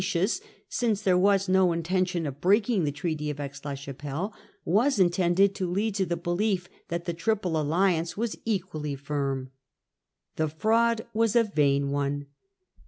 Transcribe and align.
cious— 0.03 0.41
since 0.67 0.99
there 1.03 1.15
was 1.15 1.47
no 1.47 1.71
intention 1.71 2.25
of 2.25 2.41
breaking 2.41 2.85
the 2.85 2.91
Treaty 2.91 3.29
of 3.29 3.39
Aix 3.39 3.63
la 3.63 3.75
Chapelle— 3.75 4.33
was 4.79 4.97
intended 4.97 5.53
to 5.53 5.69
lead 5.69 5.93
to 5.93 6.07
the_ 6.07 6.17
belief 6.23 6.67
that 6.87 7.05
the 7.05 7.13
Triple 7.13 7.55
Alliance 7.55 8.17
was 8.17 8.35
equally 8.43 8.95
the 8.95 8.99
Com 8.99 9.05
firm. 9.05 9.51
The 10.37 10.47
fraud 10.47 11.05
was 11.13 11.35
a 11.35 11.43
vain 11.43 11.91
one. 11.91 12.25